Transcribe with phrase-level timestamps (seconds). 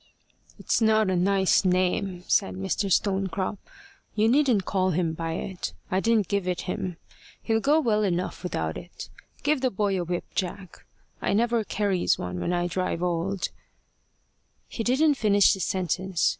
[0.57, 2.91] "It's not a nice name," said Mr.
[2.91, 3.59] Stonecrop.
[4.15, 5.73] "You needn't call him by it.
[5.91, 6.97] I didn't give it him.
[7.43, 9.11] He'll go well enough without it.
[9.43, 10.87] Give the boy a whip, Jack.
[11.21, 13.49] I never carries one when I drive old"
[14.75, 16.29] He didn't finish the sentence.